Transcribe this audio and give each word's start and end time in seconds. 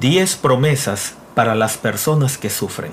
10 0.00 0.36
promesas 0.36 1.12
para 1.34 1.54
las 1.54 1.76
personas 1.76 2.38
que 2.38 2.48
sufren. 2.48 2.92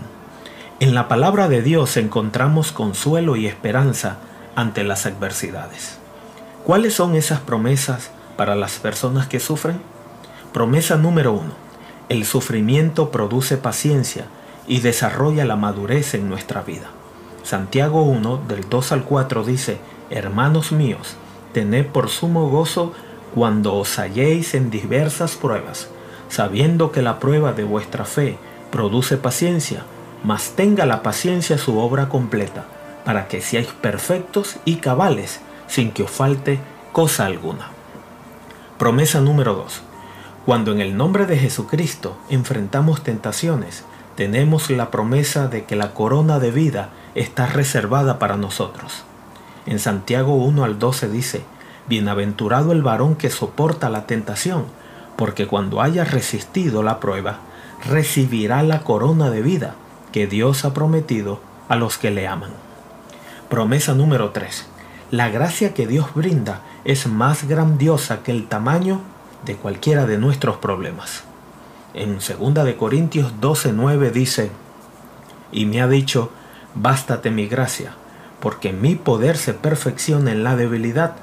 En 0.82 0.94
la 0.94 1.08
palabra 1.08 1.48
de 1.48 1.62
Dios 1.62 1.96
encontramos 1.96 2.74
consuelo 2.74 3.38
y 3.38 3.48
esperanza 3.48 4.18
ante 4.58 4.84
las 4.84 5.06
adversidades. 5.06 6.00
¿Cuáles 6.66 6.96
son 6.96 7.16
esas 7.16 7.40
promesas 7.40 8.12
para 8.36 8.56
las 8.56 8.80
personas 8.80 9.26
que 9.26 9.40
sufren? 9.40 9.80
Promesa 10.52 10.98
número 10.98 11.32
1. 11.32 11.44
El 12.10 12.26
sufrimiento 12.26 13.10
produce 13.10 13.56
paciencia 13.56 14.26
y 14.68 14.82
desarrolla 14.82 15.46
la 15.46 15.56
madurez 15.56 16.14
en 16.14 16.28
nuestra 16.28 16.62
vida. 16.62 16.90
Santiago 17.42 18.02
1 18.04 18.42
del 18.50 18.68
2 18.68 18.92
al 18.92 19.06
4 19.06 19.46
dice, 19.46 19.78
Hermanos 20.10 20.74
míos, 20.74 21.16
tened 21.54 21.86
por 21.86 22.10
sumo 22.10 22.50
gozo 22.50 22.92
cuando 23.34 23.76
os 23.76 23.98
halléis 23.98 24.54
en 24.56 24.70
diversas 24.70 25.38
pruebas 25.38 25.88
sabiendo 26.30 26.92
que 26.92 27.02
la 27.02 27.20
prueba 27.20 27.54
de 27.54 27.64
vuestra 27.64 28.06
fe 28.06 28.38
produce 28.72 29.18
paciencia, 29.18 29.84
mas 30.24 30.52
tenga 30.56 30.86
la 30.86 31.04
paciencia 31.04 31.58
su 31.58 31.78
obra 31.78 32.10
completa, 32.10 32.66
para 33.06 33.28
que 33.28 33.42
seáis 33.42 33.68
perfectos 33.68 34.58
y 34.66 34.78
cabales, 34.78 35.40
sin 35.68 35.92
que 35.92 36.04
os 36.04 36.12
falte 36.12 36.60
cosa 36.92 37.26
alguna. 37.26 37.70
Promesa 38.78 39.22
número 39.22 39.54
2. 39.56 39.82
Cuando 40.46 40.72
en 40.72 40.82
el 40.82 40.96
nombre 40.96 41.26
de 41.26 41.38
Jesucristo 41.38 42.18
enfrentamos 42.30 43.04
tentaciones, 43.04 43.84
tenemos 44.16 44.70
la 44.70 44.92
promesa 44.92 45.48
de 45.48 45.66
que 45.66 45.76
la 45.76 45.94
corona 45.94 46.40
de 46.40 46.52
vida 46.52 46.90
está 47.16 47.46
reservada 47.46 48.18
para 48.18 48.38
nosotros. 48.38 49.04
En 49.66 49.80
Santiago 49.80 50.36
1 50.36 50.64
al 50.64 50.80
12 50.80 51.10
dice, 51.10 51.44
Bienaventurado 51.88 52.72
el 52.72 52.82
varón 52.82 53.16
que 53.16 53.30
soporta 53.30 53.90
la 53.90 54.08
tentación, 54.08 54.66
porque 55.18 55.48
cuando 55.48 55.82
haya 55.82 56.06
resistido 56.06 56.84
la 56.84 57.00
prueba, 57.00 57.40
recibirá 57.86 58.64
la 58.64 58.82
corona 58.82 59.30
de 59.30 59.42
vida 59.42 59.76
que 60.14 60.28
Dios 60.28 60.64
ha 60.64 60.74
prometido 60.74 61.42
a 61.68 61.76
los 61.76 61.98
que 61.98 62.12
le 62.12 62.28
aman. 62.28 62.52
Promesa 63.50 63.94
número 63.94 64.30
3. 64.30 64.68
La 65.12 65.30
gracia 65.30 65.74
que 65.74 65.88
Dios 65.88 66.14
brinda 66.14 66.62
es 66.86 67.08
más 67.08 67.48
grandiosa 67.48 68.24
que 68.24 68.32
el 68.32 68.48
tamaño 68.48 69.02
de 69.46 69.56
cualquiera 69.56 70.06
de 70.06 70.18
nuestros 70.18 70.58
problemas. 70.58 71.24
En 71.94 72.20
2 72.20 72.66
de 72.66 72.78
Corintios 72.78 73.34
12:9 73.42 74.12
dice, 74.12 74.52
y 75.52 75.66
me 75.66 75.82
ha 75.82 75.88
dicho, 75.88 76.30
bástate 76.76 77.32
mi 77.32 77.48
gracia, 77.48 77.94
porque 78.40 78.72
mi 78.72 78.96
poder 78.96 79.38
se 79.38 79.54
perfecciona 79.54 80.32
en 80.32 80.44
la 80.44 80.56
debilidad, 80.56 81.16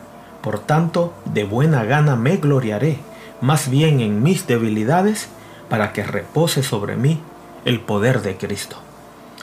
por 0.42 0.58
tanto, 0.58 1.14
de 1.26 1.44
buena 1.44 1.84
gana 1.84 2.16
me 2.16 2.38
gloriaré 2.38 2.98
más 3.44 3.68
bien 3.68 4.00
en 4.00 4.22
mis 4.22 4.46
debilidades, 4.46 5.28
para 5.68 5.92
que 5.92 6.02
repose 6.02 6.62
sobre 6.62 6.96
mí 6.96 7.20
el 7.66 7.78
poder 7.78 8.22
de 8.22 8.38
Cristo. 8.38 8.76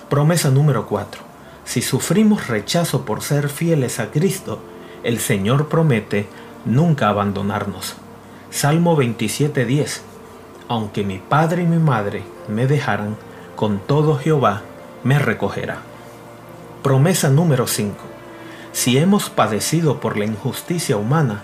Promesa 0.10 0.50
número 0.50 0.88
4. 0.88 1.22
Si 1.66 1.84
sufrimos 1.84 2.48
rechazo 2.48 3.06
por 3.06 3.22
ser 3.22 3.48
fieles 3.48 4.00
a 4.00 4.10
Cristo, 4.10 4.58
el 5.04 5.20
Señor 5.20 5.68
promete 5.68 6.26
nunca 6.66 7.10
abandonarnos. 7.10 7.94
Salmo 8.50 8.98
27:10. 8.98 10.02
Aunque 10.68 11.04
mi 11.04 11.20
padre 11.20 11.62
y 11.62 11.68
mi 11.68 11.78
madre 11.78 12.24
me 12.48 12.66
dejaran, 12.66 13.18
con 13.56 13.78
todo 13.78 14.18
Jehová 14.18 14.64
me 15.04 15.20
recogerá. 15.20 15.78
Promesa 16.82 17.30
número 17.30 17.68
5. 17.68 17.96
Si 18.72 18.98
hemos 18.98 19.30
padecido 19.30 20.00
por 20.00 20.18
la 20.18 20.26
injusticia 20.26 20.98
humana, 20.98 21.44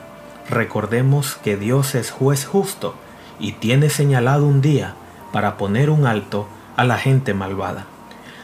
recordemos 0.49 1.37
que 1.43 1.57
Dios 1.57 1.95
es 1.95 2.11
juez 2.11 2.45
justo 2.45 2.95
y 3.39 3.53
tiene 3.53 3.89
señalado 3.89 4.45
un 4.45 4.61
día 4.61 4.95
para 5.31 5.57
poner 5.57 5.89
un 5.89 6.05
alto 6.05 6.47
a 6.75 6.83
la 6.83 6.97
gente 6.97 7.33
malvada. 7.33 7.85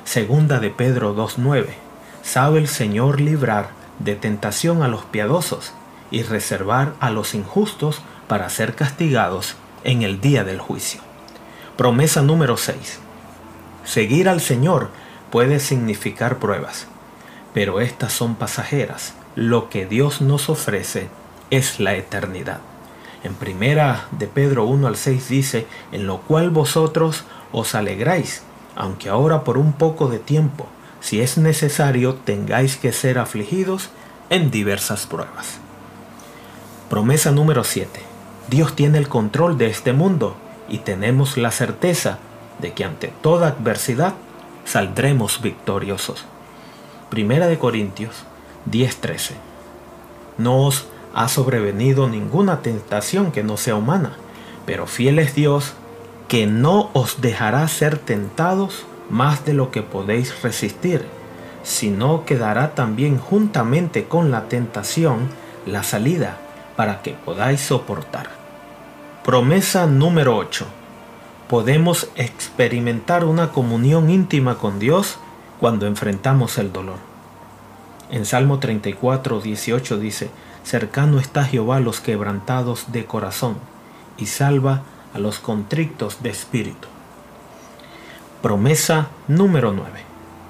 Segunda 0.04 0.60
de 0.60 0.70
Pedro 0.70 1.16
2.9. 1.16 1.68
Sabe 2.22 2.60
el 2.60 2.68
Señor 2.68 3.22
librar 3.22 3.70
de 4.00 4.16
tentación 4.16 4.84
a 4.84 4.88
los 4.88 5.04
piadosos 5.06 5.74
y 6.12 6.24
reservar 6.24 6.94
a 7.00 7.10
los 7.10 7.34
injustos 7.34 8.02
para 8.28 8.50
ser 8.50 8.76
castigados 8.76 9.56
en 9.84 10.04
el 10.04 10.22
día 10.22 10.44
del 10.44 10.60
juicio. 10.60 11.02
Promesa 11.78 12.22
número 12.22 12.58
6. 12.58 13.00
Seguir 13.84 14.30
al 14.30 14.42
Señor 14.42 14.90
puede 15.32 15.60
significar 15.60 16.38
pruebas, 16.38 16.88
pero 17.54 17.82
estas 17.82 18.14
son 18.14 18.36
pasajeras. 18.36 19.14
Lo 19.36 19.70
que 19.70 19.86
Dios 19.86 20.22
nos 20.22 20.50
ofrece 20.50 21.10
es 21.58 21.80
la 21.80 21.96
eternidad. 21.96 22.60
En 23.24 23.36
primera 23.36 24.08
de 24.12 24.28
Pedro 24.28 24.66
1 24.66 24.88
al 24.88 24.98
6 24.98 25.30
dice, 25.30 25.68
en 25.92 26.08
lo 26.08 26.22
cual 26.22 26.50
vosotros 26.50 27.24
os 27.52 27.76
alegráis, 27.76 28.44
aunque 28.76 29.10
ahora 29.10 29.44
por 29.44 29.58
un 29.58 29.74
poco 29.74 30.08
de 30.08 30.20
tiempo, 30.20 30.68
si 31.00 31.22
es 31.22 31.38
necesario, 31.38 32.16
tengáis 32.16 32.76
que 32.76 32.92
ser 32.92 33.20
afligidos 33.20 33.90
en 34.30 34.52
diversas 34.52 35.06
pruebas. 35.06 35.60
Promesa 36.90 37.32
número 37.32 37.64
7. 37.64 38.02
Dios 38.50 38.76
tiene 38.76 38.98
el 38.98 39.08
control 39.08 39.58
de 39.58 39.68
este 39.68 39.94
mundo 39.94 40.36
y 40.68 40.80
tenemos 40.80 41.38
la 41.38 41.52
certeza 41.52 42.20
de 42.60 42.74
que 42.74 42.84
ante 42.84 43.14
toda 43.22 43.48
adversidad 43.48 44.16
saldremos 44.66 45.42
victoriosos. 45.42 46.26
Primera 47.10 47.48
de 47.48 47.60
Corintios 47.60 48.26
10:13. 48.66 49.36
No 50.38 50.66
os 50.66 50.88
ha 51.14 51.28
sobrevenido 51.28 52.10
ninguna 52.10 52.62
tentación 52.62 53.32
que 53.32 53.44
no 53.44 53.58
sea 53.58 53.76
humana, 53.76 54.14
pero 54.66 54.88
fiel 54.88 55.20
es 55.20 55.36
Dios 55.36 55.74
que 56.28 56.48
no 56.48 56.90
os 56.94 57.22
dejará 57.22 57.68
ser 57.68 57.98
tentados 57.98 58.86
más 59.10 59.46
de 59.46 59.54
lo 59.54 59.70
que 59.72 59.84
podéis 59.84 60.42
resistir, 60.42 61.06
sino 61.62 62.26
que 62.26 62.38
dará 62.38 62.74
también 62.74 63.18
juntamente 63.20 64.06
con 64.06 64.32
la 64.32 64.50
tentación 64.50 65.30
la 65.66 65.84
salida 65.84 66.38
para 66.76 67.02
que 67.02 67.14
podáis 67.14 67.62
soportar. 67.62 68.30
Promesa 69.24 69.86
número 69.86 70.36
8. 70.36 70.66
Podemos 71.48 72.10
experimentar 72.16 73.24
una 73.24 73.52
comunión 73.52 74.10
íntima 74.10 74.58
con 74.58 74.80
Dios 74.80 75.20
cuando 75.60 75.86
enfrentamos 75.86 76.58
el 76.58 76.74
dolor. 76.74 77.13
En 78.12 78.26
Salmo 78.26 78.60
34, 78.60 79.40
18 79.40 79.98
dice, 79.98 80.30
Cercano 80.64 81.20
está 81.20 81.46
Jehová 81.46 81.78
a 81.78 81.82
los 81.82 82.00
quebrantados 82.00 82.92
de 82.92 83.06
corazón, 83.06 83.58
y 84.18 84.28
salva 84.28 84.84
a 85.14 85.20
los 85.20 85.40
contrictos 85.40 86.22
de 86.22 86.30
espíritu. 86.30 86.88
Promesa 88.42 89.08
número 89.28 89.72
9. 89.74 90.02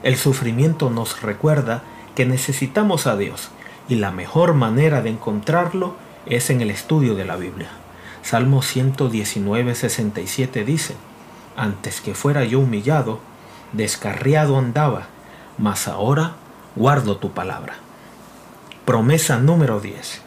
El 0.04 0.18
sufrimiento 0.18 0.90
nos 0.90 1.22
recuerda 1.22 1.84
que 2.16 2.26
necesitamos 2.26 3.08
a 3.08 3.16
Dios, 3.16 3.50
y 3.88 3.96
la 3.96 4.12
mejor 4.12 4.54
manera 4.54 5.02
de 5.02 5.10
encontrarlo 5.10 5.96
es 6.26 6.50
en 6.50 6.62
el 6.62 6.70
estudio 6.70 7.16
de 7.16 7.26
la 7.26 7.36
Biblia. 7.36 7.70
Salmo 8.22 8.62
119, 8.62 9.76
67 9.76 10.64
dice, 10.64 10.96
Antes 11.56 12.02
que 12.02 12.16
fuera 12.16 12.44
yo 12.46 12.60
humillado, 12.60 13.20
descarriado 13.74 14.58
andaba, 14.58 15.08
mas 15.58 15.88
ahora 15.88 16.36
guardo 16.76 17.18
tu 17.18 17.32
palabra. 17.32 17.76
Promesa 18.86 19.38
número 19.38 19.80
10. 19.80 20.22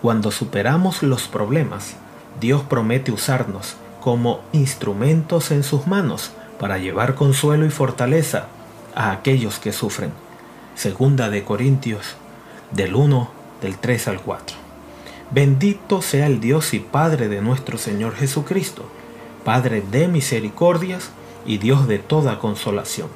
Cuando 0.00 0.30
superamos 0.30 1.02
los 1.02 1.28
problemas, 1.28 1.96
Dios 2.40 2.62
promete 2.62 3.12
usarnos 3.12 3.76
como 4.00 4.40
instrumentos 4.52 5.50
en 5.50 5.62
sus 5.62 5.86
manos 5.86 6.30
para 6.58 6.78
llevar 6.78 7.14
consuelo 7.14 7.66
y 7.66 7.70
fortaleza 7.70 8.46
a 8.94 9.10
aquellos 9.10 9.58
que 9.58 9.72
sufren. 9.72 10.12
Segunda 10.74 11.28
de 11.28 11.44
Corintios 11.44 12.16
del 12.72 12.94
1 12.94 13.30
del 13.60 13.78
3 13.78 14.08
al 14.08 14.20
4. 14.20 14.56
Bendito 15.30 16.02
sea 16.02 16.26
el 16.26 16.40
Dios 16.40 16.72
y 16.72 16.78
Padre 16.80 17.28
de 17.28 17.42
nuestro 17.42 17.78
Señor 17.78 18.14
Jesucristo, 18.14 18.84
Padre 19.44 19.82
de 19.82 20.08
misericordias 20.08 21.10
y 21.44 21.58
Dios 21.58 21.88
de 21.88 21.98
toda 21.98 22.38
consolación, 22.38 23.08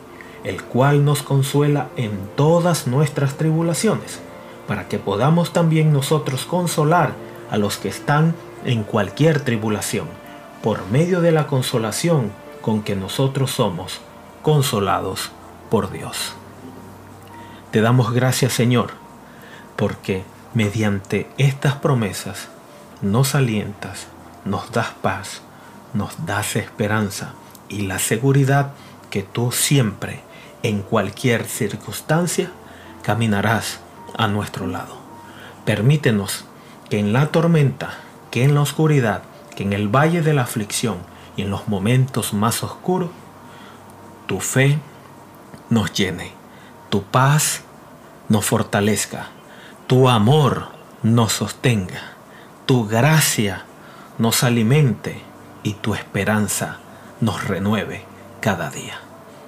el 0.45 0.63
cual 0.63 1.05
nos 1.05 1.23
consuela 1.23 1.89
en 1.97 2.13
todas 2.37 2.87
nuestras 2.87 3.37
tribulaciones 3.37 4.21
para 4.67 4.89
que 4.89 4.99
podamos 4.99 5.53
también 5.53 5.93
nosotros 5.93 6.45
consolar 6.45 7.13
a 7.51 7.59
los 7.59 7.77
que 7.77 7.89
están 7.89 8.35
en 8.65 8.85
cualquier 8.85 9.41
tribulación, 9.41 10.07
por 10.63 10.87
medio 10.87 11.21
de 11.21 11.33
la 11.33 11.47
consolación 11.47 12.31
con 12.61 12.83
que 12.83 12.95
nosotros 12.95 13.51
somos 13.51 14.01
consolados 14.43 15.31
por 15.71 15.91
Dios. 15.91 16.35
Te 17.71 17.81
damos 17.81 18.13
gracias 18.13 18.53
Señor, 18.53 18.91
porque 19.77 20.25
mediante 20.55 21.29
estas 21.39 21.75
promesas 21.75 22.49
nos 23.03 23.35
alientas, 23.35 24.07
nos 24.45 24.71
das 24.73 24.91
paz, 25.03 25.43
nos 25.95 26.27
das 26.27 26.57
esperanza 26.57 27.33
y 27.69 27.83
la 27.83 27.99
seguridad 27.99 28.73
que 29.11 29.23
tú 29.23 29.53
siempre, 29.53 30.21
en 30.63 30.83
cualquier 30.83 31.45
circunstancia, 31.45 32.51
caminarás 33.03 33.81
a 34.17 34.29
nuestro 34.29 34.67
lado. 34.67 34.97
Permítenos 35.65 36.45
que 36.89 36.99
en 36.99 37.13
la 37.13 37.29
tormenta, 37.29 37.99
que 38.31 38.45
en 38.45 38.55
la 38.55 38.63
oscuridad, 38.63 39.23
que 39.57 39.63
en 39.63 39.73
el 39.73 39.89
valle 39.89 40.23
de 40.23 40.35
la 40.35 40.43
aflicción, 40.43 40.99
y 41.37 41.43
en 41.43 41.51
los 41.51 41.69
momentos 41.69 42.35
más 42.35 42.63
oscuros, 42.63 43.11
tu 44.27 44.41
fe 44.41 44.79
nos 45.69 45.93
llene, 45.93 46.33
tu 46.89 47.03
paz 47.03 47.63
nos 48.29 48.45
fortalezca, 48.45 49.29
tu 49.87 50.09
amor 50.09 50.69
nos 51.03 51.33
sostenga, 51.33 52.13
tu 52.67 52.87
gracia 52.87 53.65
nos 54.19 54.45
alimente 54.45 55.23
y 55.63 55.75
tu 55.75 55.95
esperanza 55.95 56.79
nos 57.21 57.45
renueve 57.45 58.05
cada 58.41 58.71
día. 58.71 59.10